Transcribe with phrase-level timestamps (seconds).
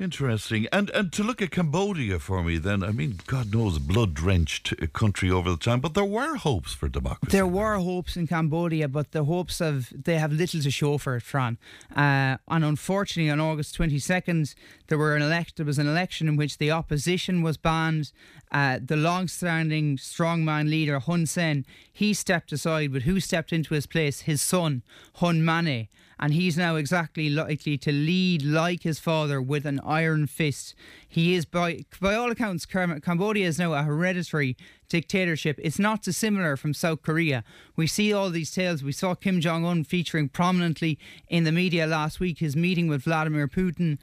[0.00, 0.66] Interesting.
[0.72, 4.74] And and to look at Cambodia for me, then, I mean, God knows, blood drenched
[4.92, 7.30] country over the time, but there were hopes for democracy.
[7.30, 11.16] There were hopes in Cambodia, but the hopes of they have little to show for
[11.16, 11.58] it, Fran.
[11.94, 14.56] Uh, and unfortunately, on August 22nd,
[14.88, 15.56] there were an elect.
[15.56, 18.10] There was an election in which the opposition was banned.
[18.50, 23.86] Uh, the long-standing strongman leader Hun Sen he stepped aside, but who stepped into his
[23.86, 24.22] place?
[24.22, 24.82] His son
[25.16, 25.88] Hun Manet
[26.18, 30.74] and he's now exactly likely to lead like his father with an iron fist.
[31.08, 34.56] He is, by by all accounts, Cambodia is now a hereditary
[34.88, 35.58] dictatorship.
[35.62, 37.44] It's not dissimilar from South Korea.
[37.76, 38.82] We see all these tales.
[38.82, 40.98] We saw Kim Jong Un featuring prominently
[41.28, 42.38] in the media last week.
[42.38, 43.98] His meeting with Vladimir Putin.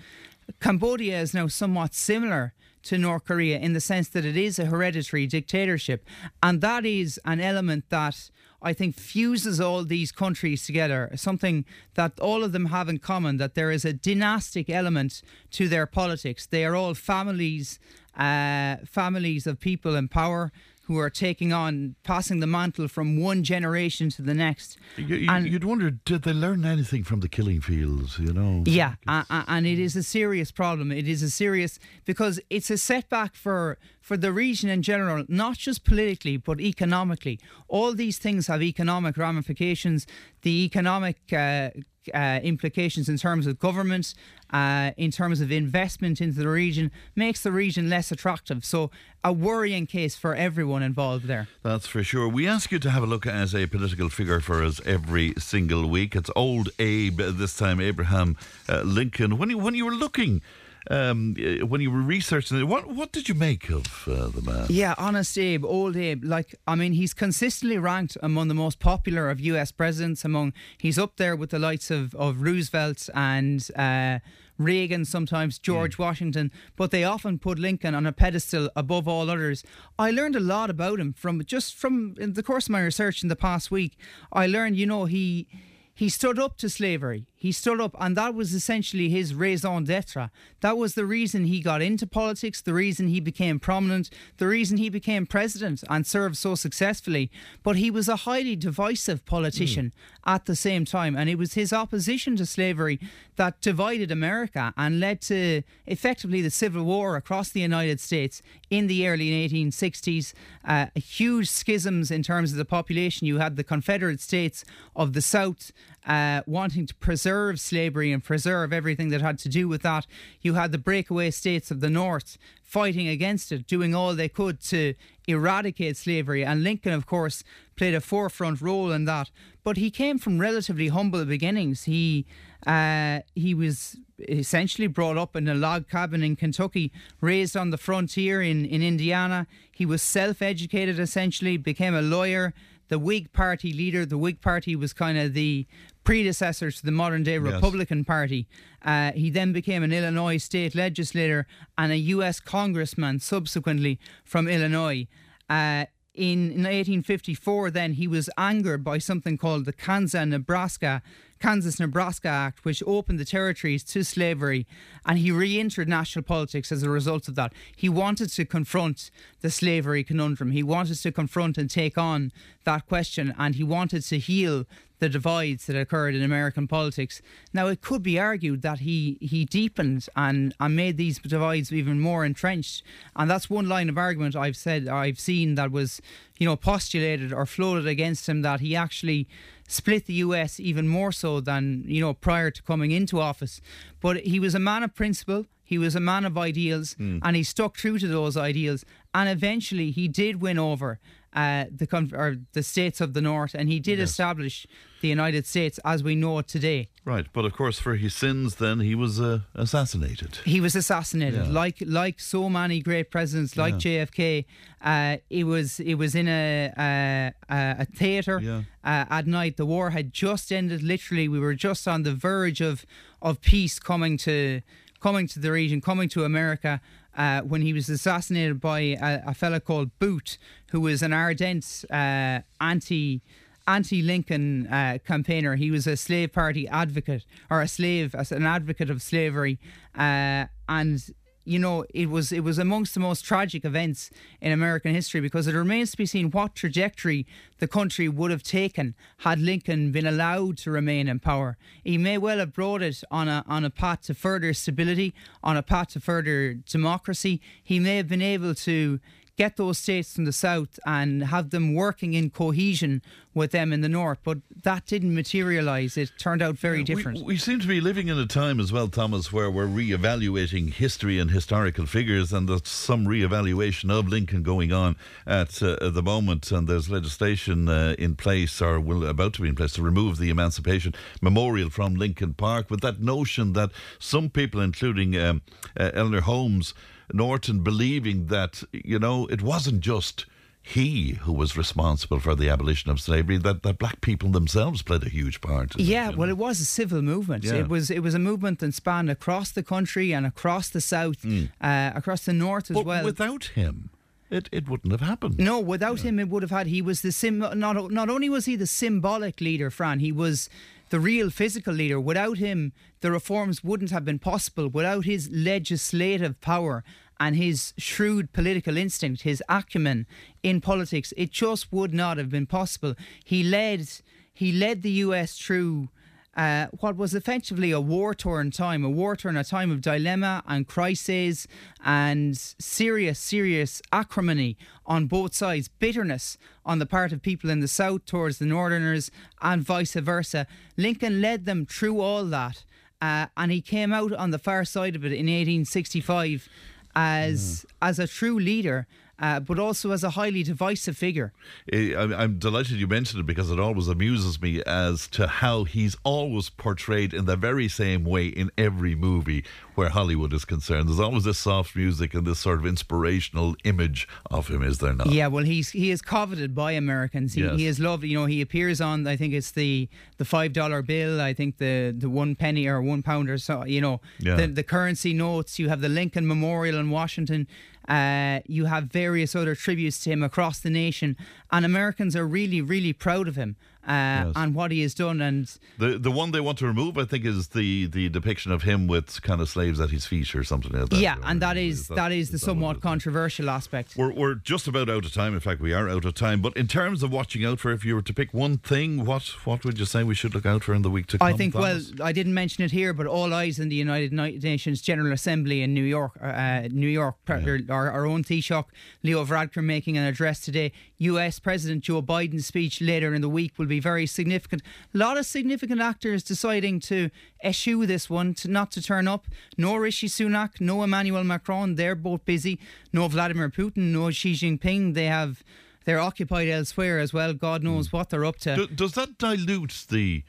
[0.59, 4.65] Cambodia is now somewhat similar to North Korea in the sense that it is a
[4.65, 6.05] hereditary dictatorship,
[6.41, 8.29] and that is an element that
[8.61, 11.11] I think fuses all these countries together.
[11.15, 11.65] Something
[11.95, 15.85] that all of them have in common that there is a dynastic element to their
[15.85, 16.45] politics.
[16.45, 17.79] They are all families,
[18.15, 20.51] uh, families of people in power
[20.91, 24.77] who are taking on, passing the mantle from one generation to the next.
[24.97, 28.19] You, and you'd wonder, did they learn anything from the killing fields?
[28.19, 28.63] You know?
[28.65, 30.91] Yeah, uh, and it is a serious problem.
[30.91, 35.57] It is a serious because it's a setback for for the region in general, not
[35.57, 37.39] just politically but economically.
[37.69, 40.05] All these things have economic ramifications.
[40.41, 41.69] The economic uh,
[42.13, 44.13] uh, implications in terms of government,
[44.51, 48.65] uh, in terms of investment into the region, makes the region less attractive.
[48.65, 48.91] So,
[49.23, 51.47] a worrying case for everyone involved there.
[51.61, 52.27] That's for sure.
[52.27, 55.87] We ask you to have a look at a political figure for us every single
[55.87, 56.15] week.
[56.15, 58.35] It's old Abe, this time Abraham
[58.67, 59.37] uh, Lincoln.
[59.37, 60.41] When you, when you were looking
[60.89, 61.35] um,
[61.67, 64.65] when you were researching it, what what did you make of uh, the man?
[64.69, 66.23] Yeah, honest Abe, old Abe.
[66.23, 69.71] Like, I mean, he's consistently ranked among the most popular of U.S.
[69.71, 70.25] presidents.
[70.25, 73.67] Among he's up there with the likes of of Roosevelt and.
[73.75, 74.19] Uh,
[74.57, 75.99] Reagan, sometimes George mm.
[75.99, 79.63] Washington, but they often put Lincoln on a pedestal above all others.
[79.97, 83.23] I learned a lot about him from just from in the course of my research
[83.23, 83.97] in the past week.
[84.31, 85.47] I learned, you know, he
[85.93, 87.25] he stood up to slavery.
[87.41, 90.29] He stood up, and that was essentially his raison d'etre.
[90.59, 94.77] That was the reason he got into politics, the reason he became prominent, the reason
[94.77, 97.31] he became president and served so successfully.
[97.63, 100.31] But he was a highly divisive politician mm.
[100.31, 102.99] at the same time, and it was his opposition to slavery
[103.37, 108.85] that divided America and led to effectively the Civil War across the United States in
[108.85, 110.33] the early 1860s.
[110.63, 113.25] Uh, huge schisms in terms of the population.
[113.25, 114.63] You had the Confederate States
[114.95, 115.71] of the South
[116.05, 120.07] uh, wanting to preserve slavery and preserve everything that had to do with that.
[120.41, 124.61] You had the breakaway states of the North fighting against it, doing all they could
[124.61, 124.93] to
[125.27, 126.43] eradicate slavery.
[126.43, 127.43] And Lincoln, of course,
[127.75, 129.29] played a forefront role in that.
[129.63, 131.83] But he came from relatively humble beginnings.
[131.83, 132.25] He
[132.65, 133.97] uh, he was
[134.29, 138.81] essentially brought up in a log cabin in Kentucky, raised on the frontier in, in
[138.81, 139.47] Indiana.
[139.71, 142.53] He was self educated essentially, became a lawyer,
[142.91, 144.05] the Whig Party leader.
[144.05, 145.65] The Whig Party was kind of the
[146.03, 148.05] predecessor to the modern day Republican yes.
[148.05, 148.47] Party.
[148.83, 151.47] Uh, he then became an Illinois state legislator
[151.77, 152.41] and a U.S.
[152.41, 155.07] congressman subsequently from Illinois.
[155.49, 161.01] Uh, in 1854, then he was angered by something called the Kansas Nebraska
[161.41, 164.67] Kansas Nebraska Act, which opened the territories to slavery,
[165.05, 167.53] and he re entered national politics as a result of that.
[167.75, 170.51] He wanted to confront the slavery conundrum.
[170.51, 172.31] He wanted to confront and take on
[172.63, 174.65] that question, and he wanted to heal
[175.01, 177.23] the divides that occurred in American politics.
[177.53, 181.99] Now, it could be argued that he, he deepened and, and made these divides even
[181.99, 182.83] more entrenched.
[183.15, 186.03] And that's one line of argument I've said, I've seen that was,
[186.37, 189.27] you know, postulated or floated against him that he actually
[189.71, 193.61] split the US even more so than, you know, prior to coming into office.
[194.01, 195.45] But he was a man of principle.
[195.71, 197.21] He was a man of ideals mm.
[197.23, 198.83] and he stuck true to those ideals.
[199.13, 200.99] And eventually he did win over
[201.33, 204.09] uh, the or the states of the north, and he did yes.
[204.09, 204.67] establish
[204.99, 206.89] the United States as we know it today.
[207.05, 210.39] Right, but of course, for his sins, then he was uh, assassinated.
[210.43, 211.51] He was assassinated, yeah.
[211.51, 214.05] like like so many great presidents, like yeah.
[214.05, 214.45] JFK.
[214.81, 217.33] Uh, it was it was in a a,
[217.79, 218.63] a theater yeah.
[218.83, 219.55] uh, at night.
[219.55, 220.83] The war had just ended.
[220.83, 222.85] Literally, we were just on the verge of
[223.21, 224.61] of peace coming to
[225.01, 226.79] coming to the region, coming to America
[227.17, 230.37] uh, when he was assassinated by a, a fella called Booth,
[230.71, 233.21] who was an ardent uh, anti
[233.67, 235.55] anti-Lincoln uh, campaigner.
[235.55, 239.59] He was a slave party advocate or a slave, an advocate of slavery,
[239.95, 241.13] uh, and
[241.43, 245.47] you know, it was it was amongst the most tragic events in American history because
[245.47, 247.25] it remains to be seen what trajectory
[247.59, 251.57] the country would have taken had Lincoln been allowed to remain in power.
[251.83, 255.57] He may well have brought it on a on a path to further stability, on
[255.57, 257.41] a path to further democracy.
[257.63, 258.99] He may have been able to
[259.41, 263.01] get those states from the south and have them working in cohesion
[263.33, 264.19] with them in the north.
[264.23, 265.97] But that didn't materialise.
[265.97, 267.19] It turned out very different.
[267.19, 270.67] We, we, seem to be living in a time as well, Thomas, where we're re-evaluating
[270.67, 274.95] history and historical figures, and there's some re-evaluation of Lincoln going on
[275.25, 276.51] at, uh, the moment.
[276.51, 280.19] And there's legislation uh, in place, or will about to be in place, to remove
[280.19, 282.69] the Emancipation Memorial from Lincoln Park.
[282.69, 285.41] With that notion that some people, including um,
[285.79, 286.75] uh, Eleanor Holmes,
[287.13, 290.25] Norton believing that, you know, it wasn't just
[290.63, 295.03] he who was responsible for the abolition of slavery that, that black people themselves played
[295.03, 296.33] a huge part yeah it, well know?
[296.33, 297.55] it was a civil movement yeah.
[297.55, 301.23] it was it was a movement that spanned across the country and across the south
[301.23, 301.49] mm.
[301.61, 303.89] uh, across the north as but well without him
[304.31, 305.37] it, it wouldn't have happened.
[305.37, 306.09] No, without yeah.
[306.09, 306.67] him, it would have had.
[306.67, 307.39] He was the sim.
[307.39, 309.99] Not not only was he the symbolic leader, Fran.
[309.99, 310.49] He was
[310.89, 311.99] the real physical leader.
[311.99, 312.71] Without him,
[313.01, 314.69] the reforms wouldn't have been possible.
[314.69, 316.85] Without his legislative power
[317.21, 320.07] and his shrewd political instinct, his acumen
[320.41, 322.95] in politics, it just would not have been possible.
[323.23, 323.87] He led
[324.33, 325.89] he led the US through
[326.35, 330.41] uh, what was effectively a war torn time, a war torn, a time of dilemma
[330.47, 331.47] and crises
[331.85, 334.57] and serious, serious acrimony
[334.87, 339.11] on both sides, bitterness on the part of people in the South towards the Northerners
[339.43, 340.47] and vice versa.
[340.75, 342.63] Lincoln led them through all that.
[342.99, 346.47] Uh, and he came out on the far side of it in 1865
[346.95, 347.71] as mm.
[347.81, 348.87] as a true leader
[349.21, 351.31] uh, but also as a highly divisive figure.
[351.71, 356.49] I'm delighted you mentioned it because it always amuses me as to how he's always
[356.49, 359.43] portrayed in the very same way in every movie
[359.75, 360.89] where Hollywood is concerned.
[360.89, 364.93] There's always this soft music and this sort of inspirational image of him, is there
[364.93, 365.07] not?
[365.07, 367.33] Yeah, well, he's he is coveted by Americans.
[367.33, 367.57] He, yes.
[367.57, 368.03] he is loved.
[368.03, 369.87] You know, he appears on I think it's the
[370.17, 371.21] the five dollar bill.
[371.21, 373.65] I think the the one penny or one pound or so.
[373.65, 374.35] You know, yeah.
[374.35, 375.59] the the currency notes.
[375.59, 377.47] You have the Lincoln Memorial in Washington.
[377.91, 381.17] Uh, you have various other tributes to him across the nation,
[381.51, 383.55] and Americans are really, really proud of him
[383.87, 384.33] uh, yes.
[384.35, 385.21] and what he has done.
[385.21, 388.63] And the the one they want to remove, I think, is the the depiction of
[388.63, 390.99] him with kind of slaves at his feet or something like that.
[390.99, 393.95] Yeah, and that is, is that, that is the is somewhat controversial aspect.
[393.97, 395.33] We're we're just about out of time.
[395.33, 396.41] In fact, we are out of time.
[396.41, 399.23] But in terms of watching out for, if you were to pick one thing, what
[399.45, 401.27] what would you say we should look out for in the week to come?
[401.27, 401.53] I think.
[401.53, 401.93] Thomas?
[401.97, 405.61] Well, I didn't mention it here, but all eyes in the United Nations General Assembly
[405.61, 407.59] in New York, uh, New York, yeah.
[407.69, 408.65] our, our own Taoiseach
[409.03, 410.71] Leo Varadkar making an address today.
[410.99, 411.39] U.S.
[411.41, 414.61] President Joe Biden's speech later in the week will be very significant.
[414.93, 417.09] A lot of significant actors deciding to
[417.43, 419.25] eschew this one, to not to turn up.
[419.57, 421.75] No Rishi Sunak, no Emmanuel Macron.
[421.75, 422.59] They're both busy.
[422.93, 424.93] No Vladimir Putin, no Xi Jinping.
[424.93, 425.43] They have
[425.85, 427.33] they're occupied elsewhere as well.
[427.33, 427.93] God knows mm.
[427.93, 428.67] what they're up to.
[428.67, 430.23] does that dilute the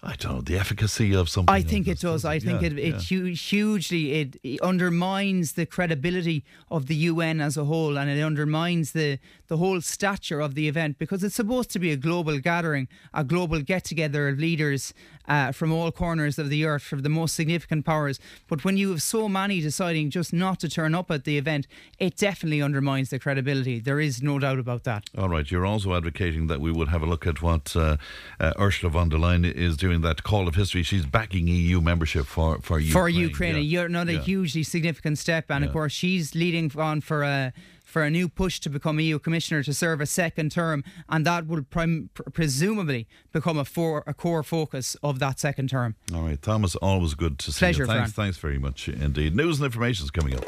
[0.00, 1.52] I don't know the efficacy of something.
[1.52, 2.24] I think it does.
[2.24, 3.18] I think yeah, it, it yeah.
[3.18, 8.22] hu- hugely it, it, undermines the credibility of the UN as a whole, and it
[8.22, 9.18] undermines the
[9.48, 13.24] the whole stature of the event because it's supposed to be a global gathering, a
[13.24, 14.94] global get together of leaders
[15.28, 18.18] uh, from all corners of the earth, from the most significant powers.
[18.48, 21.66] But when you have so many deciding just not to turn up at the event,
[21.98, 23.80] it definitely undermines the credibility.
[23.80, 25.04] There is no doubt about that.
[25.16, 25.50] All right.
[25.50, 27.96] You're also advocating that we would have a look at what uh,
[28.40, 30.82] uh, Ursula von der Leyen is doing, that call of history.
[30.82, 32.92] She's backing EU membership for, for Ukraine.
[32.92, 33.64] For Ukraine.
[33.64, 33.82] Yeah.
[33.82, 34.20] Another yeah.
[34.20, 35.50] hugely significant step.
[35.50, 35.68] And yeah.
[35.68, 37.52] of course, she's leading on for a
[37.84, 41.46] for a new push to become EU Commissioner to serve a second term, and that
[41.46, 45.96] will prim- presumably become a, for- a core focus of that second term.
[46.14, 47.86] All right, Thomas, always good to see Pleasure, you.
[47.86, 48.26] Thanks, Fran.
[48.26, 49.34] thanks very much indeed.
[49.34, 50.44] News and information is coming up.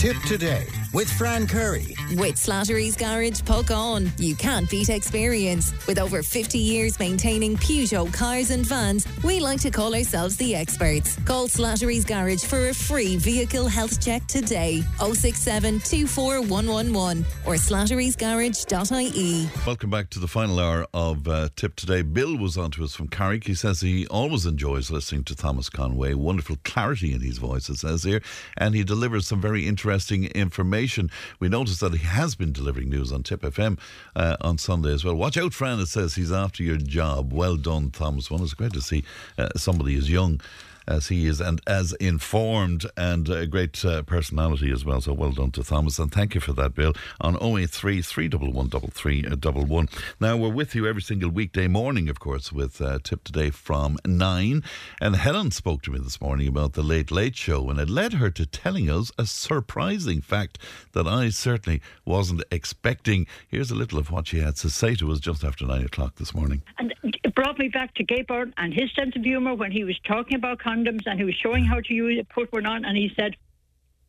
[0.00, 1.94] Tipp today with Fran Curry.
[2.16, 4.10] With Slattery's Garage, puck on.
[4.16, 5.72] You can't beat experience.
[5.86, 10.54] With over 50 years maintaining Peugeot cars and vans, we like to call ourselves the
[10.54, 11.16] experts.
[11.26, 14.82] Call Slattery's Garage for a free vehicle health check today.
[14.98, 19.48] 067 24111 or slatterysgarage.ie.
[19.66, 22.00] Welcome back to the final hour of uh, Tipp Today.
[22.00, 23.46] Bill was on to us from Carrick.
[23.46, 26.14] He says he always enjoys listening to Thomas Conway.
[26.14, 28.22] Wonderful clarity in his voice, it says here.
[28.56, 31.10] And he delivers some very interesting interesting information.
[31.40, 33.76] We noticed that he has been delivering news on Tipp FM
[34.14, 35.16] uh, on Sunday as well.
[35.16, 35.80] Watch out, Fran.
[35.80, 37.32] It says he's after your job.
[37.32, 38.30] Well done, Thomas.
[38.30, 39.02] Well, it's great to see
[39.36, 40.40] uh, somebody as young
[40.86, 45.00] as he is and as informed and a great uh, personality as well.
[45.00, 46.92] So well done to Thomas and thank you for that, Bill.
[47.20, 49.88] On 083 311 3311.
[50.20, 53.98] Now we're with you every single weekday morning, of course, with uh, Tipp Today from
[54.06, 54.62] 9.
[55.00, 58.14] And Helen spoke to me this morning about the Late Late Show and it led
[58.14, 60.58] her to telling us a surprising fact
[60.92, 63.26] that I certainly wasn't expecting.
[63.48, 66.16] Here's a little of what she had to say to us just after 9 o'clock
[66.16, 66.62] this morning.
[66.78, 66.94] And
[67.30, 69.96] it brought me back to Gay Byrne and his sense of humour when he was
[70.00, 73.12] talking about condoms and he was showing how to use put one on, and he
[73.14, 73.36] said,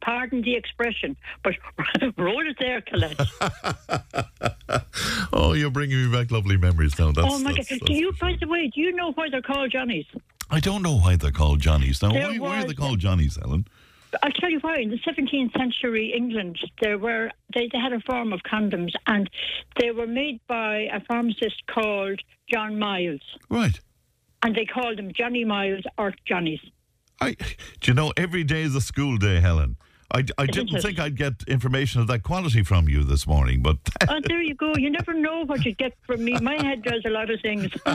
[0.03, 1.53] Pardon the expression, but
[2.17, 3.21] roll it there, Colette.
[5.33, 7.11] oh, you're bringing me back lovely memories now.
[7.11, 7.79] That's, oh my that's, God!
[7.81, 10.07] that's Do you, by the way, do you know why they're called Johnnies?
[10.49, 12.01] I don't know why they're called Johnnies.
[12.01, 13.67] Now, why, why are they called Johnnies, Helen?
[14.23, 14.77] I'll tell you why.
[14.79, 19.29] In the 17th century England, there were they, they had a form of condoms, and
[19.79, 22.19] they were made by a pharmacist called
[22.51, 23.79] John Miles, Right.
[24.43, 26.59] and they called them Johnny Miles or Johnnies.
[27.21, 27.35] I,
[27.79, 29.77] do you know, every day is a school day, Helen.
[30.13, 30.81] I, I didn't it?
[30.81, 33.77] think I'd get information of that quality from you this morning, but
[34.09, 34.73] Oh, there you go.
[34.75, 36.37] You never know what you get from me.
[36.39, 37.71] My head does a lot of things.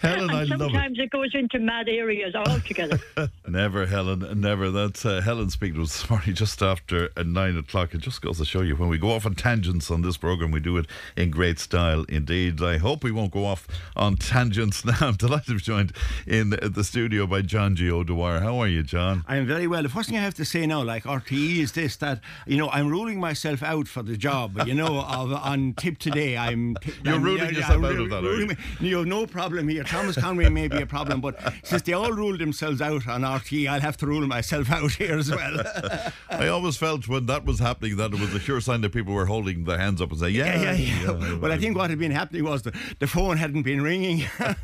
[0.00, 0.58] Helen, I and love it.
[0.58, 2.98] sometimes it goes into mad areas altogether.
[3.48, 4.70] Never, Helen, never.
[4.70, 7.92] That's uh, Helen speaking to us this morning just after uh, nine o'clock.
[7.94, 10.50] It just goes to show you when we go off on tangents on this program,
[10.52, 12.62] we do it in great style indeed.
[12.62, 13.66] I hope we won't go off
[13.96, 14.96] on tangents now.
[15.00, 15.92] I'm delighted to be joined
[16.26, 17.90] in the studio by John G.
[17.90, 18.40] O'Dwyer.
[18.40, 19.24] How are you, John?
[19.28, 19.82] I'm very well.
[19.82, 22.68] The first thing I have to say now, like RTE, is this that you know
[22.70, 24.54] I'm ruling myself out for the job.
[24.54, 26.76] But you know, of, on tip today, I'm.
[27.04, 28.98] You're I'm- ruling yeah, yourself I'm out of that, ruling you?
[28.98, 29.84] Have no problem here.
[29.84, 33.68] Thomas Conway may be a problem, but since they all ruled themselves out on RTE,
[33.68, 35.60] I'll have to rule myself out here as well.
[36.30, 39.14] I always felt when that was happening that it was a sure sign that people
[39.14, 41.34] were holding their hands up and saying, yeah, yeah, yeah, yeah.
[41.38, 44.24] Well, I think what had been happening was the, the phone hadn't been ringing.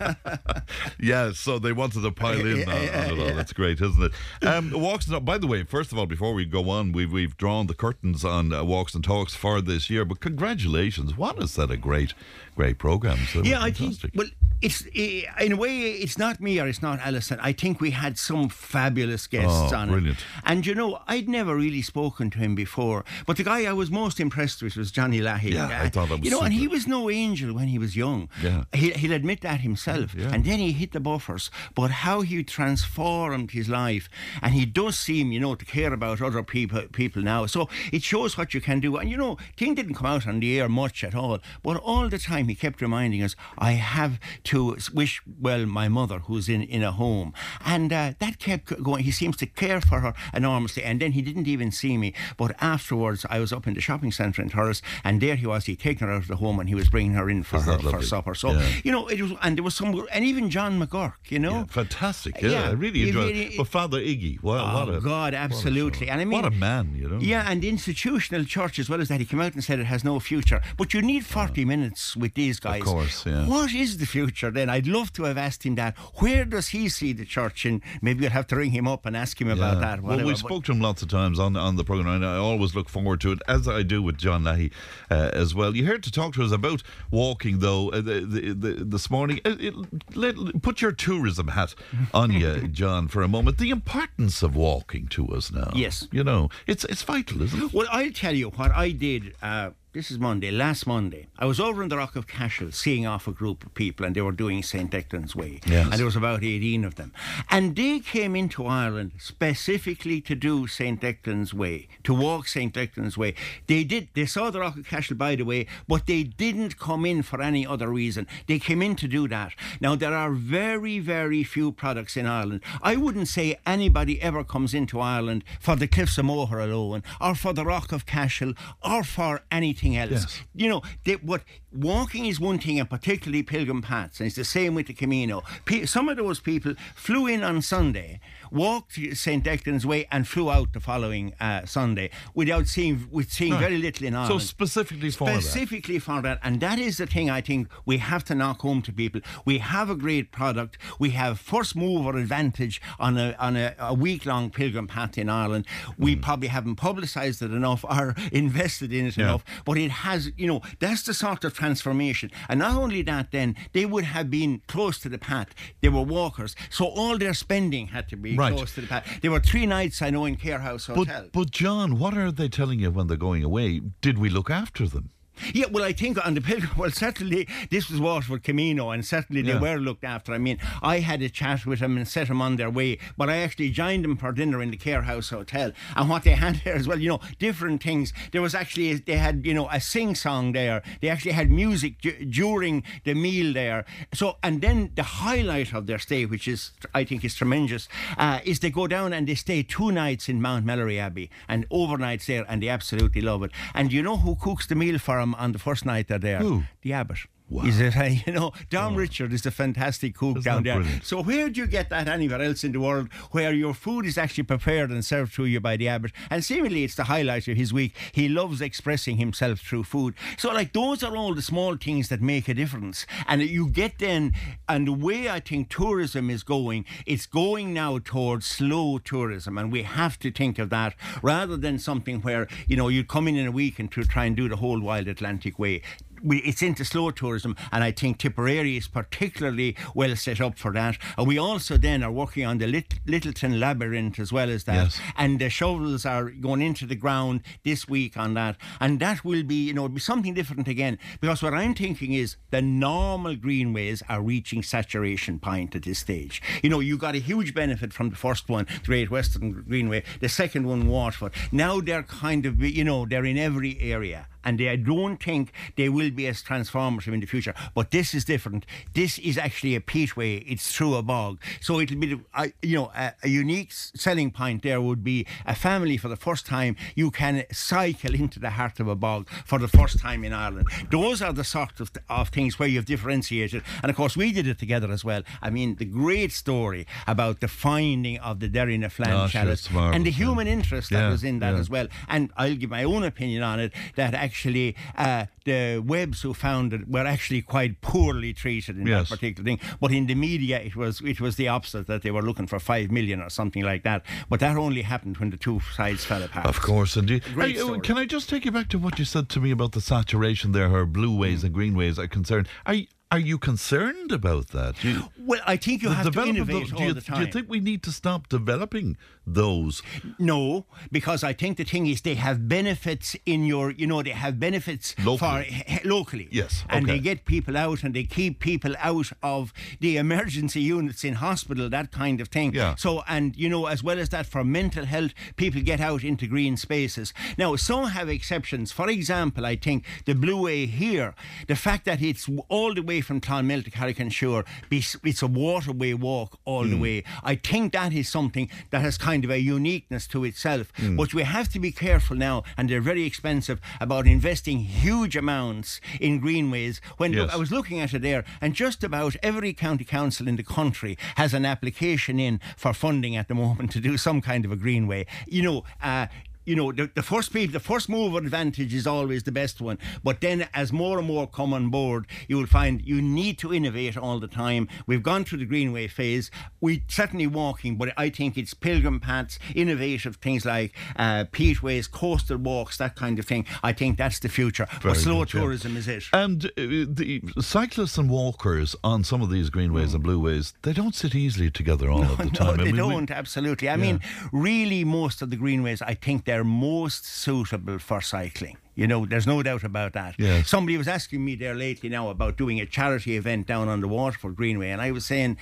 [1.00, 3.16] Yeah, so they wanted to pile in on, on it all.
[3.18, 3.32] yeah.
[3.34, 4.46] That's great, isn't it?
[4.46, 7.36] Um, walks and by the way, first of all, before we go on, we've we've
[7.36, 10.04] drawn the curtains on uh, walks and talks for this year.
[10.04, 11.16] But congratulations!
[11.16, 12.14] What is that a great,
[12.56, 13.18] great program?
[13.32, 13.96] So Yeah, I think.
[14.14, 14.28] Well,
[14.60, 17.38] it's in a way, it's not me or it's not Alison.
[17.40, 20.18] I think we had some fabulous guests Oh, on brilliant.
[20.18, 23.04] it, and you know, I'd never really spoken to him before.
[23.24, 25.52] But the guy I was most impressed with was Johnny Lahey.
[25.52, 27.94] Yeah, I thought that was you know, and he was no angel when he was
[27.94, 28.28] young.
[28.42, 28.64] Yeah.
[28.74, 30.12] he, he'll admit that himself.
[30.14, 30.30] Yeah.
[30.32, 31.50] And then he hit the buffers.
[31.76, 34.08] But how he transformed his life,
[34.42, 37.46] and he does seem, you know, to care about other people people now.
[37.46, 38.96] So it shows what you can do.
[38.96, 42.08] And you know, thing didn't come out on the air much at all, but all
[42.08, 46.62] the time he kept reminding us, I have to wish well my mother who's in
[46.62, 47.32] in a home,
[47.64, 49.04] and uh, that kept going.
[49.04, 50.82] He seems to care for her enormously.
[50.84, 54.12] And then he didn't even see me, but afterwards I was up in the shopping
[54.12, 55.64] centre in Thurles, and there he was.
[55.66, 57.78] He'd taken her out of the home, and he was bringing her in for her
[57.78, 58.34] for supper.
[58.34, 58.68] So Yeah.
[58.84, 61.50] you know, it was, and there was some, and even John McGurk, you know.
[61.58, 62.40] Yeah, fantastic.
[62.40, 63.56] Yeah, Yeah, I really enjoyed it.
[63.56, 66.08] But Father Iggy, what, Oh, what a God, absolutely.
[66.10, 67.18] And I mean- what a man, you know.
[67.20, 69.20] Yeah, and the institutional church as well as that.
[69.20, 70.60] He came out and said it has no future.
[70.76, 72.80] But you need 40 minutes with these guys.
[72.82, 73.46] Of course, yeah.
[73.46, 74.68] What is the future then?
[74.68, 75.96] I'd love to have asked him that.
[76.16, 77.64] Where does he see the church?
[77.64, 79.80] And maybe we'll have to ring him up and ask him about Yeah.
[79.80, 80.02] that.
[80.02, 82.74] Well, we spoke to him lots of times on on the program, and I always
[82.74, 84.70] look forward to it, as I do with John Lahey
[85.10, 85.74] uh, as well.
[85.76, 89.40] You here to talk to us about walking, though, uh, the, the, the, this morning.
[89.44, 89.74] Uh, it,
[90.14, 91.74] let, put your tourism hat
[92.12, 93.58] on you, John, for a moment.
[93.58, 95.70] The importance of walking to us now.
[95.74, 96.06] Yes.
[96.12, 97.72] you know, it's it's vital, isn't it?
[97.72, 99.34] Well, I'll tell you what I did.
[99.42, 101.26] Uh, this is Monday, last Monday.
[101.40, 104.14] I was over in the Rock of Cashel seeing off a group of people, and
[104.14, 104.88] they were doing St.
[104.88, 105.58] Declan's Way.
[105.66, 105.88] Yes.
[105.90, 107.12] And there was about 18 of them.
[107.50, 111.00] And they came into Ireland specifically to do St.
[111.00, 112.72] Declan's Way, to walk St.
[112.72, 113.34] Declan's Way.
[113.66, 117.04] They did, they saw the Rock of Cashel, by the way, but they didn't come
[117.04, 118.28] in for any other reason.
[118.46, 119.52] They came in to do that.
[119.80, 122.60] Now, there are very, very few products in Ireland.
[122.82, 127.34] I wouldn't say anybody ever comes into Ireland for the Cliffs of Moher alone, or
[127.34, 130.10] for the Rock of Cashel, or for anything else.
[130.10, 130.42] Yes.
[130.54, 131.42] You know, they, what
[131.72, 135.42] walking is one thing, and particularly pilgrim paths, and it's the same with the Camino.
[135.64, 139.44] Pe- some of those people flew in on Sunday, walked St.
[139.44, 143.60] Declan's Way, and flew out the following uh, Sunday without seeing, with seeing Right.
[143.60, 144.40] very little in Ireland.
[144.40, 145.42] So specifically for that.
[145.42, 146.38] Specifically for that.
[146.42, 149.20] And that is the thing I think we have to knock home to people.
[149.44, 150.78] We have a great product.
[150.98, 155.28] We have first mover advantage on a on a, a week long pilgrim path in
[155.28, 155.66] Ireland.
[155.98, 156.22] We Mm.
[156.22, 159.24] probably haven't publicised it enough or invested in it Yeah.
[159.24, 159.44] enough.
[159.64, 162.30] But it has, you know, that's the sort of transformation.
[162.48, 165.48] And not only that, then they would have been close to the path.
[165.80, 166.54] They were walkers.
[166.70, 168.54] So all their spending had to be Right.
[168.54, 168.86] close to the
[169.30, 171.22] were three nights I know in Cahir House Hotel.
[171.22, 173.80] But but John, what are they telling you when they're going away?
[174.00, 175.10] Did we look after them?
[175.54, 179.42] Yeah, well, I think on the pilgrim, well, certainly this was Waterford Camino, and certainly
[179.42, 180.32] they were looked after.
[180.32, 183.28] I mean, I had a chat with them and set them on their way, but
[183.28, 185.72] I actually joined them for dinner in the Cahir House Hotel.
[185.96, 188.12] And what they had there as well, you know, different things.
[188.32, 190.82] There was actually, they had, you know, a sing song there.
[191.00, 193.84] They actually had music d- during the meal there.
[194.14, 198.40] So, and then the highlight of their stay, which is, I think, is tremendous, uh,
[198.44, 202.26] is they go down and they stay two nights in Mount Melleray Abbey and overnights
[202.26, 203.50] there, and they absolutely love it.
[203.74, 206.38] And you know who cooks the meal for them on the first night they're there?
[206.38, 206.64] Who?
[206.82, 207.18] The abbot.
[207.50, 207.64] Wow.
[207.64, 207.96] Is it?
[207.96, 210.74] uh, You know, Dom Richard is a fantastic cook Isn't down there.
[210.76, 211.04] brilliant?
[211.04, 214.18] So where do you get that anywhere else in the world where your food is
[214.18, 216.12] actually prepared and served to you by the abbot?
[216.30, 217.96] And seemingly it's the highlight of his week.
[218.12, 220.14] He loves expressing himself through food.
[220.36, 223.06] So like those are all the small things that make a difference.
[223.26, 224.34] And you get then,
[224.68, 229.72] and the way I think tourism is going, it's going now towards slow tourism, and
[229.72, 233.36] we have to think of that rather than something where you know you come in
[233.36, 235.82] in a week and to try and do the whole Wild Atlantic way
[236.22, 240.72] we, it's into slow tourism, and I think Tipperary is particularly well set up for
[240.72, 240.98] that.
[241.16, 244.74] And we also then are working on the Lit- Littleton Labyrinth as well as that,
[244.84, 245.00] Yes.
[245.16, 249.42] and the shovels are going into the ground this week on that, and that will
[249.42, 250.98] be, you know, it'll be something different again.
[251.20, 256.40] Because what I'm thinking is the normal greenways are reaching saturation point at this stage.
[256.62, 260.02] You know, you got a huge benefit from the first one, the Great Western Greenway,
[260.20, 261.32] the second one, Waterford.
[261.52, 265.52] Now they're kind of, you know, they're in every area and they, I don't think
[265.76, 267.54] they will be as transformative in the future.
[267.74, 268.64] But this is different.
[268.94, 270.44] This is actually a peatway.
[270.46, 274.30] It's through a bog, so it'll be, the- I- you know, a, a unique selling
[274.30, 274.62] point.
[274.62, 276.76] There would be a family for the first time.
[276.94, 280.68] You can cycle into the heart of a bog for the first time in Ireland.
[280.90, 284.46] Those are the sort of, of things where you've differentiated, and of course we did
[284.46, 285.22] it together as well.
[285.42, 290.10] I mean, the great story about the finding of the Derrynaflan Oh, sure, and the
[290.10, 291.60] human interest that Yeah, was in that yeah.
[291.60, 291.88] as well.
[292.08, 296.72] And I'll give my own opinion on it that actually uh, the Webbs who found
[296.72, 299.08] it were actually quite poorly treated in Yes.
[299.08, 299.60] that particular thing.
[299.80, 302.58] But in the media, it was it was the opposite that they were looking for
[302.72, 304.00] five million or something like that.
[304.30, 306.46] But that only happened when the two sides fell apart.
[306.46, 307.22] Of course, indeed.
[307.34, 307.80] Great Hey, uh, story.
[307.80, 310.52] can I just take you back to what you said to me about the saturation
[310.52, 312.46] there, her blue ways and green ways are concerned?
[312.66, 312.76] Are
[313.10, 314.82] are you concerned about that?
[314.84, 317.26] You, Well, I think you have to innovate those- all do you, the do you
[317.32, 318.96] think we need to stop developing
[319.26, 319.82] those?
[320.18, 324.10] No, because I think the thing is they have benefits in your, you know, they
[324.10, 325.18] have benefits Locally.
[325.18, 326.28] for h- locally.
[326.30, 326.94] Yes, and okay.
[326.94, 331.68] they get people out and they keep people out of the emergency units in hospital,
[331.70, 332.54] that kind of thing.
[332.54, 332.74] Yeah.
[332.76, 336.26] So, and you know, as well as that, for mental health, people get out into
[336.26, 337.12] green spaces.
[337.38, 338.72] Now, some have exceptions.
[338.72, 341.14] For example, I think the Blue Way here,
[341.48, 346.38] the fact that it's all the way from Clonmel to Carrick-on-Suir, it's a waterway walk
[346.44, 346.70] all Hmm.
[346.70, 347.04] the way.
[347.22, 350.72] I think that is something that has kind of a uniqueness to itself.
[350.76, 350.96] Hmm.
[350.96, 355.80] But we have to be careful now, and they're very expensive, about investing huge amounts
[356.00, 356.80] in greenways.
[356.96, 357.34] When look, Yes.
[357.34, 360.96] I was looking at it there, and just about every county council in the country
[361.16, 364.56] has an application in for funding at the moment to do some kind of a
[364.56, 365.06] greenway.
[365.26, 366.06] You know, uh,
[366.48, 369.78] you know, the, the first people, the first mover advantage is always the best one.
[370.02, 373.52] But then, as more and more come on board, you will find you need to
[373.52, 374.66] innovate all the time.
[374.86, 376.30] We've gone through the greenway phase.
[376.62, 382.38] We're certainly walking, but I think it's pilgrim paths, innovative things like uh, peatways, coastal
[382.38, 383.44] walks, that kind of thing.
[383.62, 384.66] I think that's the future.
[384.80, 385.40] Very but slow good, yeah.
[385.40, 386.04] tourism is it.
[386.14, 390.94] And uh, the cyclists and walkers on some of these greenways and blueways, they don't
[390.94, 392.60] sit easily together all of the No, time.
[392.60, 393.68] I they mean, don't, absolutely.
[393.68, 394.00] I mean,
[394.32, 398.56] really, most of the greenways, I think they're most suitable for cycling.
[398.74, 400.14] You know, there's no doubt about that.
[400.18, 400.48] Yes.
[400.48, 403.88] Somebody was asking me there lately now about doing a charity event down on the
[403.88, 405.36] Waterford Greenway, and I was saying,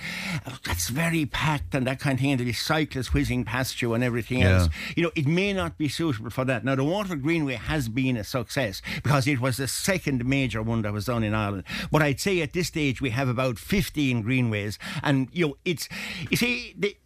[0.47, 3.79] oh, that's very packed and that kind of thing, and there'll be cyclists whizzing past
[3.79, 4.61] you and everything Yeah.
[4.61, 4.69] else.
[4.95, 6.65] You know, it may not be suitable for that.
[6.65, 10.81] Now, the Waterford Greenway has been a success because it was the second major one
[10.81, 11.65] that was done in Ireland.
[11.91, 15.87] But I'd say at this stage we have about 15 greenways, and, you know, it's,
[16.31, 16.97] you see, the,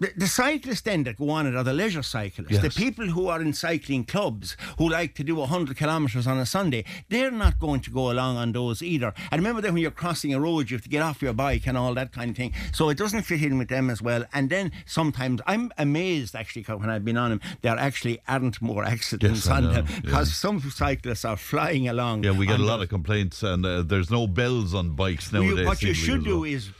[0.00, 2.50] the, the cyclists then that go on it are the leisure cyclists.
[2.50, 2.62] Yes.
[2.62, 6.46] The people who are in cycling clubs who like to do 100 kilometres on a
[6.46, 9.12] Sunday, they're not going to go along on those either.
[9.30, 11.66] And remember that when you're crossing a road, you have to get off your bike
[11.66, 12.52] and all that kind of thing.
[12.72, 14.24] So it doesn't fit in with them as well.
[14.32, 18.84] And then sometimes I'm amazed actually when I've been on them, there actually aren't more
[18.84, 20.00] accidents Yes, on know, them yeah.
[20.02, 22.24] because some cyclists are flying along.
[22.24, 22.84] Yeah, we get a lot those.
[22.84, 25.58] of complaints, and uh, there's no bells on bikes nowadays.
[25.58, 26.44] you- what you should do well.
[26.44, 26.70] is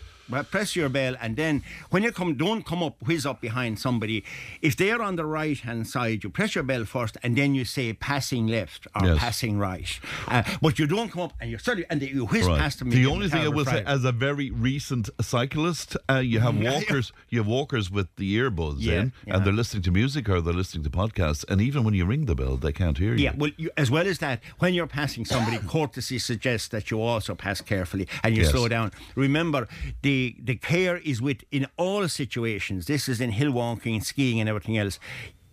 [0.50, 4.24] press your bell, and then when you come, don't come up, whiz up behind somebody.
[4.62, 7.64] If they're on the right hand side, you press your bell first, and then you
[7.64, 9.18] say passing left or Yes.
[9.18, 9.88] passing right.
[10.26, 12.58] Uh, but you don't come up and you suddenly and you whiz Right.
[12.60, 12.90] past them.
[12.90, 17.12] The only thing I will say, as a very recent cyclist, uh, you have walkers.
[17.30, 19.36] You have walkers with the earbuds Yeah, in, yeah.
[19.36, 21.44] and they're listening to music or they're listening to podcasts.
[21.48, 23.24] And even when you ring the bell, they can't hear you.
[23.24, 27.00] Yeah, well, you, as well as that, when you're passing somebody, courtesy suggests that you
[27.00, 28.50] also pass carefully and you Yes.
[28.52, 28.92] slow down.
[29.14, 29.66] Remember,
[30.02, 32.87] the the care is with in all situations.
[32.87, 34.98] This is in hill walking, skiing, and everything else.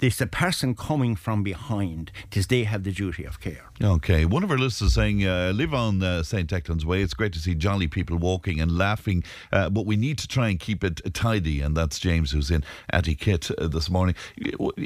[0.01, 2.11] It's the person coming from behind.
[2.29, 3.65] Tis they have the duty of care.
[3.81, 6.49] Okay, one of our listeners saying, uh, live on uh, St.
[6.49, 7.01] Declan's Way.
[7.01, 9.23] It's great to see jolly people walking and laughing,
[9.53, 11.61] uh, but we need to try and keep it tidy.
[11.61, 14.15] And that's James, who's in Etiquette uh, this morning.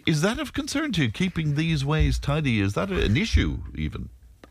[0.06, 2.62] Is that of concern to you, keeping these ways tidy?
[2.62, 4.10] Is that an issue, even?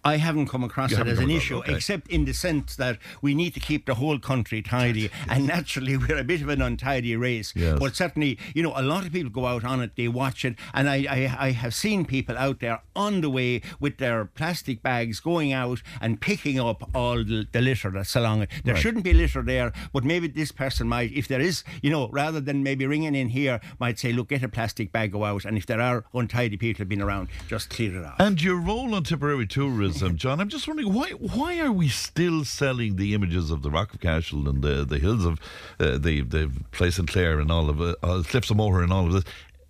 [0.09, 1.75] I haven't come across You it as an issue, okay.
[1.75, 5.11] except in the sense that we need to keep the whole country tidy.
[5.29, 7.53] And naturally, we're a bit of an untidy race.
[7.55, 7.79] Yes.
[7.79, 10.57] But certainly, you know, a lot of people go out on it, they watch it.
[10.75, 14.83] And I, I, I have seen people out there on the way with their plastic
[14.83, 18.51] bags going out and picking up all the, the litter that's along it.
[18.65, 18.83] There Right.
[18.83, 22.41] shouldn't be litter there, but maybe this person might, if there is, you know, rather
[22.41, 25.45] than maybe ringing in here, might say, look, get a plastic bag, go out.
[25.45, 28.17] And if there are untidy people been around, just clear it off.
[28.19, 32.45] And your role on Tipperary tourism, John, I'm just wondering why why are we still
[32.45, 35.39] selling the images of the Rock of Cashel and the, the hills of
[35.79, 38.93] uh, the the place in Clare and all of it, uh, Cliffs of Moher and
[38.93, 39.25] all of this,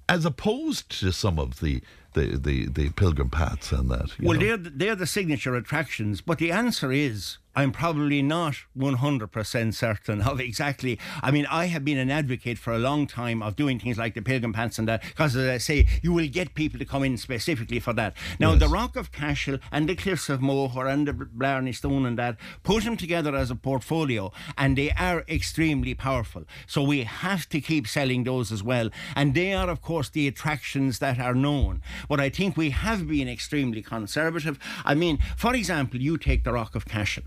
[0.08, 1.82] as opposed to some of the
[2.14, 4.18] the, the, the pilgrim paths and that.
[4.20, 4.46] Well, know?
[4.46, 10.22] they're the, they're the signature attractions, but the answer is I'm probably not 100% certain
[10.22, 10.96] of exactly.
[11.24, 14.14] I mean, I have been an advocate for a long time of doing things like
[14.14, 17.02] the pilgrim pants and that, because as I say, you will get people to come
[17.02, 18.14] in specifically for that.
[18.38, 18.60] Now, Yes.
[18.60, 22.36] the Rock of Cashel and the Cliffs of Moher and the Blarney Stone and that,
[22.62, 26.44] put them together as a portfolio, and they are extremely powerful.
[26.68, 28.88] So we have to keep selling those as well.
[29.16, 31.82] And they are, of course, the attractions that are known.
[32.08, 34.60] But I think we have been extremely conservative.
[34.84, 37.24] I mean, for example, you take the Rock of Cashel.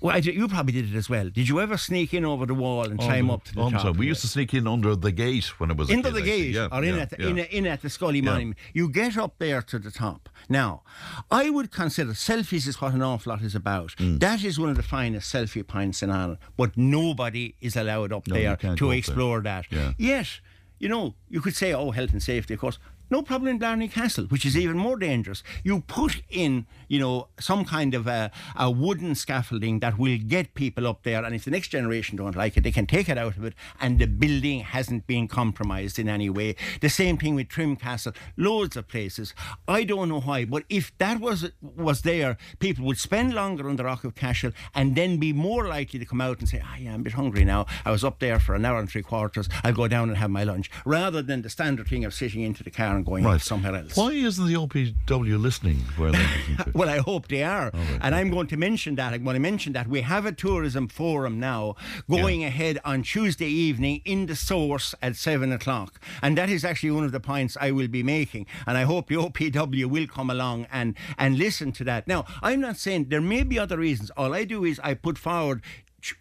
[0.00, 1.30] Well, I did- you probably did it as well.
[1.30, 3.72] Did you ever sneak in over the wall and climb up to the Oh, I'm
[3.72, 3.80] top?
[3.82, 6.52] sorry, We used to sneak in under the gate when it was into the gate
[6.54, 8.20] Yeah, or in yeah, at the, in, in at the Scully.
[8.20, 8.58] Monument.
[8.74, 10.28] You get up there to the top.
[10.46, 10.82] Now,
[11.30, 13.92] I would consider selfies is what an awful lot is about.
[13.96, 14.20] Mm.
[14.20, 18.26] That is one of the finest selfie points in Ireland, but nobody is allowed up
[18.26, 18.92] No, there to up there.
[18.92, 19.64] explore that.
[19.96, 20.40] Yet,
[20.78, 22.78] you know, you could say, oh, health and safety, of course.
[23.10, 25.42] No problem in Blarney Castle, which is even more dangerous.
[25.62, 30.54] You put in, you know, some kind of a, a wooden scaffolding that will get
[30.54, 33.18] people up there, and if the next generation don't like it, they can take it
[33.18, 36.56] out of it, and the building hasn't been compromised in any way.
[36.80, 39.34] The same thing with Trim Castle, loads of places.
[39.68, 43.76] I don't know why, but if that was was there, people would spend longer on
[43.76, 46.76] the Rock of Cashel and then be more likely to come out and say, "Ah,
[46.76, 47.66] yeah, I'm a bit hungry now.
[47.84, 49.48] I was up there for an hour and three quarters.
[49.62, 52.62] I'll go down and have my lunch," rather than the standard thing of sitting into
[52.62, 53.40] the car and going Right.
[53.40, 53.96] somewhere else.
[53.96, 56.26] Why isn't the OPW listening where they?
[56.74, 57.70] Well, I hope they are.
[58.00, 59.12] and I'm going to mention that.
[59.12, 61.74] I'm going to mention that we have a tourism forum now
[62.10, 66.00] going ahead on Tuesday evening in the source at seven o'clock.
[66.22, 68.46] And that is actually one of the points I will be making.
[68.66, 72.06] And I hope the OPW will come along and, and listen to that.
[72.08, 74.10] Now, I'm not saying there may be other reasons.
[74.16, 75.62] All I do is I put forward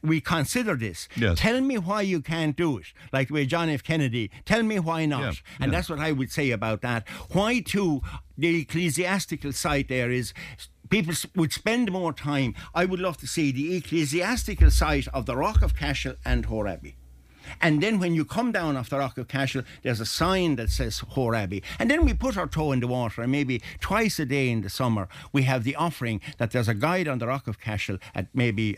[0.02, 1.08] we consider this.
[1.15, 1.39] Yes.
[1.39, 2.86] Tell me why you can't do it.
[3.12, 3.84] Like the way John F.
[3.84, 5.22] Kennedy, tell me why not.
[5.22, 5.78] Yeah, And yeah.
[5.78, 7.08] that's what I would say about that.
[7.32, 8.02] Why, too,
[8.38, 10.34] the ecclesiastical side there is
[10.89, 12.54] people would spend more time.
[12.74, 16.67] I would love to see the ecclesiastical side of the Rock of Cashel and Hore
[16.67, 16.96] Abbey.
[17.62, 20.69] And then when you come down off the Rock of Cashel, there's a sign that
[20.69, 21.63] says Hore Abbey.
[21.80, 24.62] And then we put our toe in the water, and maybe twice a day in
[24.62, 27.98] the summer, we have the offering that there's a guide on the Rock of Cashel
[28.15, 28.78] at maybe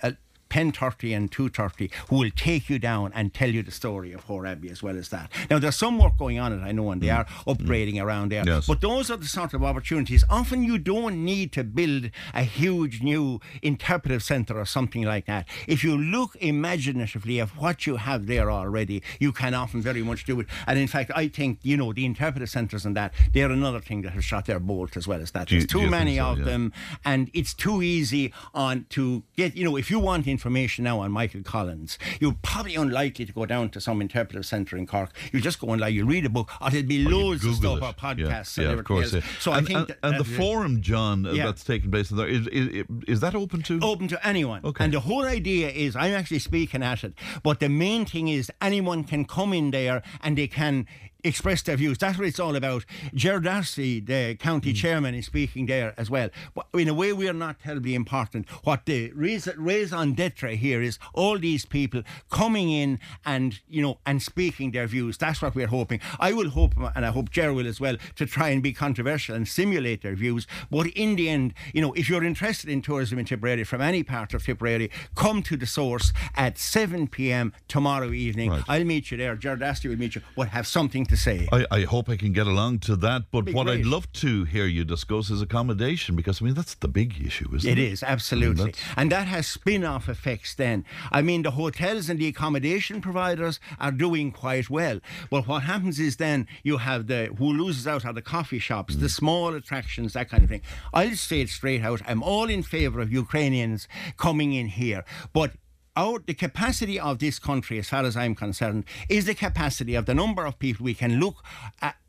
[0.55, 4.45] 10.30 and 2.30 who will take you down and tell you the story of Hore
[4.45, 5.29] Abbey as well as that.
[5.49, 8.45] Now, there's some work going on it, I know, and they are upgrading around there.
[8.45, 8.65] Yes.
[8.65, 10.23] But those are the sort of opportunities.
[10.29, 15.45] Often you don't need to build a huge new interpretive centre or something like that.
[15.67, 20.23] If you look imaginatively at what you have there already, you can often very much
[20.23, 20.47] do it.
[20.67, 24.03] And in fact, I think, you know, the interpretive centres and that, they're another thing
[24.03, 25.49] that has shot their bolt as well as that.
[25.49, 26.27] There's too many so?
[26.27, 26.45] of Yeah.
[26.45, 26.71] them,
[27.03, 31.11] and it's too easy on to get, you know, if you want information now on
[31.11, 35.11] Michael Collins, you're probably unlikely to go down to some interpretive centre in Cork.
[35.31, 37.55] You just go and like, you read a book, or there'll be you loads of
[37.55, 37.83] stuff it.
[37.83, 39.13] or podcasts Yeah, and yeah, of course.
[39.13, 39.21] yeah.
[39.39, 41.45] So and, I think and, that, and the forum, John, uh, Yeah.
[41.45, 43.79] that's taking place in there, is, is, is that open to?
[43.81, 44.61] open to anyone.
[44.63, 44.83] Okay.
[44.83, 48.51] And the whole idea is I'm actually speaking at it, but the main thing is
[48.61, 50.87] anyone can come in there and they can
[51.25, 51.97] express their views.
[51.97, 52.85] That's what it's all about.
[53.13, 54.75] Ger Darcy, the county Mm.
[54.75, 56.29] chairman, is speaking there as well.
[56.53, 58.47] But in a way, we are not terribly important.
[58.63, 64.21] What the raison d'etre here is all these people coming in and you know and
[64.21, 65.17] speaking their views.
[65.17, 65.99] That's what we're hoping.
[66.19, 69.35] I will hope, and I hope Ger will as well, to try and be controversial
[69.35, 70.47] and simulate their views.
[70.69, 74.03] But in the end, you know, if you're interested in tourism in Tipperary from any
[74.03, 77.53] part of Tipperary, come to the source at 7 p.m.
[77.67, 78.51] tomorrow evening.
[78.51, 78.63] Right.
[78.67, 79.35] I'll meet you there.
[79.35, 80.21] Ger Darcy will meet you.
[80.35, 81.47] We'll have something to say.
[81.51, 83.31] I, I hope I can get along to that.
[83.31, 86.87] But what I'd love to hear you discuss is accommodation because I mean that's the
[86.87, 87.77] big issue, isn't it?
[87.77, 88.65] It is, absolutely.
[88.65, 90.85] that's- And that has spin off effects then.
[91.11, 94.99] I mean, the hotels and the accommodation providers are doing quite well.
[95.29, 98.95] But what happens is then you have the who loses out are the coffee shops,
[98.95, 99.11] the mm.
[99.11, 100.61] small attractions, that kind of thing.
[100.93, 102.01] I'll say it straight out.
[102.07, 105.03] I'm all in favour of Ukrainians coming in here.
[105.33, 105.51] But
[105.95, 110.05] our, the capacity of this country, as far as I'm concerned, is the capacity of
[110.05, 111.43] the number of people we can look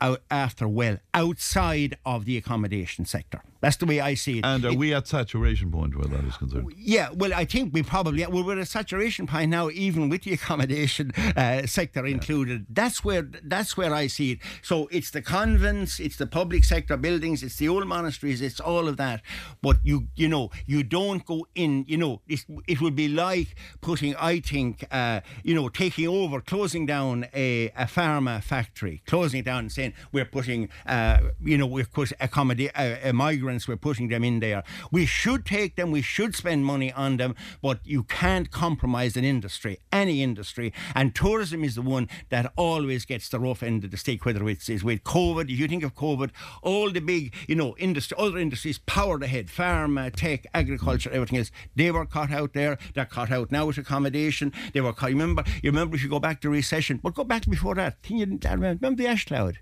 [0.00, 3.42] out after well outside of the accommodation sector.
[3.60, 4.44] That's the way I see it.
[4.44, 6.72] And are It- we at saturation point where that is concerned?
[6.76, 10.22] yeah, well, I think we probably well, we're at a saturation point now, even with
[10.22, 12.66] the accommodation uh, sector included.
[12.68, 14.38] That's where that's where I see it.
[14.62, 18.88] So it's the convents, it's the public sector buildings, it's the old monasteries, it's all
[18.88, 19.22] of that.
[19.62, 21.84] But you you know you don't go in.
[21.88, 26.40] You know it, it would be like putting, I think, uh, you know, taking over,
[26.40, 31.56] closing down a, a pharma factory, closing it down and saying we're putting, uh, you
[31.56, 34.64] know, we're put accommodate uh, uh, migrants, we're putting them in there.
[34.90, 39.22] We should take them, we should spend money on them, but you can't compromise an
[39.22, 40.72] industry, any industry.
[40.96, 44.48] And tourism is the one that always gets the rough end of the stick, whether
[44.48, 45.44] it's is with COVID.
[45.44, 49.46] If you think of COVID, all the big, you know, industry, other industries powered ahead,
[49.46, 51.52] pharma, tech, agriculture, everything else.
[51.76, 52.78] They were caught out there.
[52.92, 54.52] They're caught out now accommodation.
[54.72, 54.94] They were.
[55.00, 55.44] You remember?
[55.62, 57.98] You remember if you go back to recession, but go back before that.
[58.08, 59.58] Remember the ash cloud?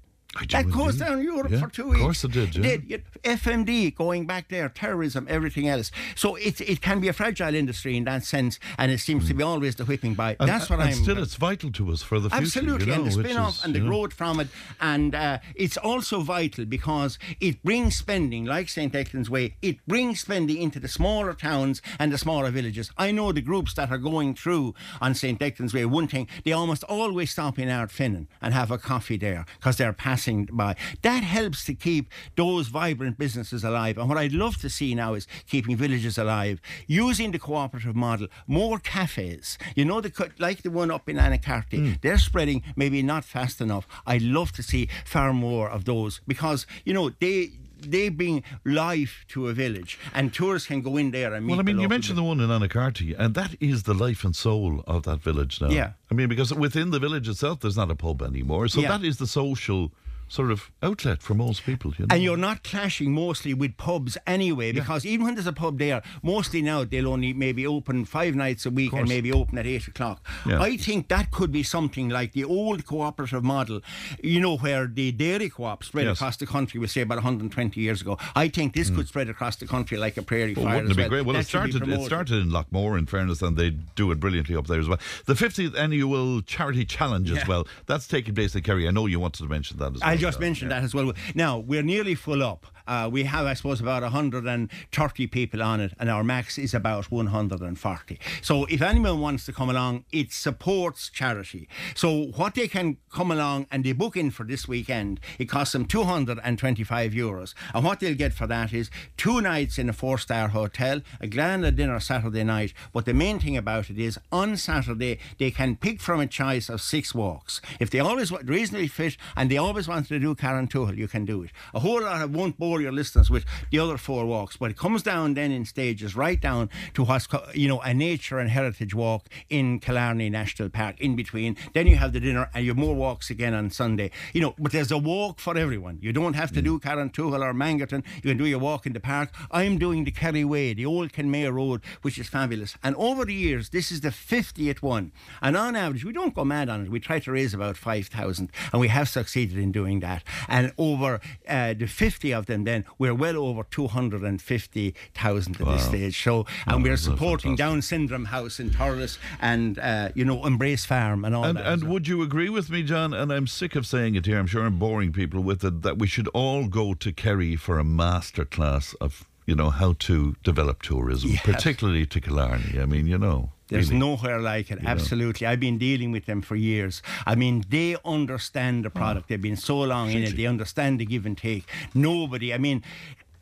[0.50, 1.96] That goes down Europe Yeah, for two weeks.
[1.96, 2.76] of course it did, yeah.
[2.86, 5.90] You- FMD going back there, terrorism, everything else.
[6.14, 9.34] So it it can be a fragile industry in that sense, and it seems to
[9.34, 10.36] be always the whipping by.
[10.40, 10.94] And- That's what and I'm.
[10.94, 12.42] still, it's vital to us for the future.
[12.44, 14.48] Absolutely, you know, and the which spin off is, and the know, growth from it.
[14.80, 18.92] And uh, it's also vital because it brings spending, like St.
[18.92, 22.90] Declan's Way, it brings spending into the smaller towns and the smaller villages.
[22.98, 25.38] I know the groups that are going through on St.
[25.38, 29.46] Declan's Way, one thing, they almost always stop in Ardfinnan and have a coffee there
[29.58, 30.76] because they're passing by.
[31.02, 33.98] That helps to keep those vibrant businesses alive.
[33.98, 38.28] And what I'd love to see now is keeping villages alive, using the cooperative model,
[38.46, 39.58] more cafes.
[39.74, 41.92] You know, the like the one up in Anacarty, hmm.
[42.02, 43.86] they're spreading maybe not fast enough.
[44.06, 47.52] I'd love to see far more of those because, you know, they
[47.90, 51.60] they bring life to a village and tourists can go in there and meet Well,
[51.60, 54.82] I mean, you mentioned the one in Anacarty, and that is the life and soul
[54.86, 55.68] of that village now.
[55.68, 55.92] Yeah.
[56.10, 58.68] I mean, because within the village itself, there's not a pub anymore.
[58.68, 58.96] So Yeah.
[58.96, 59.92] that is the social
[60.34, 61.92] sort of outlet for most people.
[61.96, 62.14] You know?
[62.14, 66.02] And you're not clashing mostly with pubs anyway, because even when there's a pub there,
[66.22, 69.86] mostly now they'll only maybe open five nights a week and maybe open at eight
[69.86, 70.26] o'clock.
[70.44, 70.60] Yeah.
[70.60, 73.80] I think that could be something like the old cooperative model,
[74.22, 76.18] you know, where the dairy co-op spread Yes.
[76.18, 78.18] across the country, we say about 120 years ago.
[78.34, 78.96] I think this hmm.
[78.96, 80.74] could spread across the country like a prairie Well, fire.
[80.74, 81.08] wouldn't as it be well.
[81.10, 81.26] great?
[81.26, 81.88] Well, it That started.
[81.88, 84.98] It started in Loughmore, in fairness, and they do it brilliantly up there as well.
[85.26, 87.66] The 50th annual charity challenge as well.
[87.86, 88.88] That's taking place in Kerry.
[88.88, 90.10] I know you wanted to mention that as well.
[90.10, 91.12] I'll just mentioned mention that as well.
[91.34, 92.66] Now, we're nearly full up.
[92.86, 97.10] Uh, we have, I suppose, about 130 people on it, and our max is about
[97.10, 98.18] 140.
[98.42, 101.68] So, if anyone wants to come along, it supports charity.
[101.94, 105.72] So, what they can come along and they book in for this weekend, it costs
[105.72, 107.54] them 225 euros.
[107.72, 111.26] And what they'll get for that is two nights in a four star hotel, a
[111.26, 112.74] grand dinner Saturday night.
[112.92, 116.68] But the main thing about it is on Saturday, they can pick from a choice
[116.68, 117.60] of six walks.
[117.80, 121.24] If they always want reasonably fit and they always want to do Carrauntoohil, you can
[121.24, 121.50] do it.
[121.72, 125.02] A whole lot of won't your listeners with the other four walks, but it comes
[125.02, 129.26] down then in stages right down to what's you know a nature and heritage walk
[129.48, 131.56] in Killarney National Park in between.
[131.72, 134.10] Then you have the dinner and you have more walks again on Sunday.
[134.32, 135.98] You know, but there's a walk for everyone.
[136.00, 138.04] You don't have to do Carrauntoohil or Mangerton.
[138.16, 139.30] You can do your walk in the park.
[139.50, 142.76] I'm doing the Kerry Way, the old Kenmare Road, which is fabulous.
[142.82, 145.12] And over the years, this is the 50th one.
[145.42, 146.90] And on average, we don't go mad on it.
[146.90, 150.22] We try to raise about 5,000, and we have succeeded in doing that.
[150.48, 156.22] And over uh, the 50 of them, then we're well over 250,000 at this stage.
[156.22, 157.56] So, and we're supporting.
[157.56, 161.66] Down Syndrome House in Thurles and uh, you know Embrace Farm and all And, that.
[161.66, 163.12] and would you agree with me, John?
[163.14, 164.38] And I'm sick of saying it here.
[164.38, 165.82] I'm sure I'm boring people with it.
[165.82, 169.94] That we should all go to Kerry for a master class of you know, how
[170.00, 171.40] to develop tourism, Yeah.
[171.42, 172.80] particularly to Killarney.
[172.80, 173.50] I mean, you know.
[173.68, 174.00] There's really.
[174.00, 174.78] nowhere like it.
[174.84, 175.46] Absolutely.
[175.46, 177.02] I've been dealing with them for years.
[177.26, 179.24] I mean, they understand the product.
[179.24, 180.36] Oh, They've been so long in it.
[180.36, 181.64] They understand the give and take.
[181.94, 182.82] Nobody, I mean,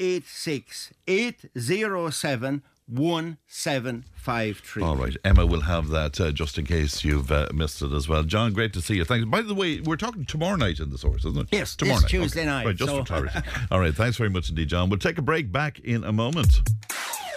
[0.00, 4.82] 086 807 1753.
[4.82, 8.08] All right, Emma will have that uh, just in case you've uh, missed it as
[8.08, 8.22] well.
[8.22, 9.04] John, great to see you.
[9.04, 9.24] Thanks.
[9.26, 11.48] By the way, we're talking tomorrow night in the source, isn't it?
[11.52, 12.10] Yes, tomorrow this night.
[12.10, 12.48] Tuesday Okay.
[12.50, 13.38] night, Right, just so- for clarity.
[13.70, 14.90] All right, thanks very much indeed, John.
[14.90, 16.60] We'll take a break back in a moment.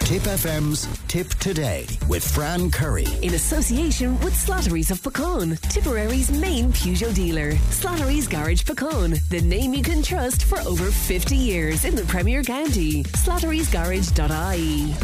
[0.02, 3.04] Tipp FM's Tipp Today with Fran Curry.
[3.20, 7.52] in association with Slattery's of Puckane, Tipperary's main Peugeot dealer.
[7.70, 12.42] Slattery's Garage Puckane, the name you can trust for over 50 years in the Premier
[12.42, 13.02] County.
[13.02, 14.94] Slattery'sGarage.ie.